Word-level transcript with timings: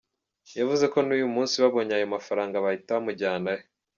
Yavuze 0.59 0.85
ko 0.93 0.97
n'uyu 1.05 1.27
munsi 1.35 1.55
babonye 1.63 1.91
ayo 1.97 2.07
mafaranga 2.15 2.63
bahita 2.65 2.95
bamujyanayo. 2.97 3.63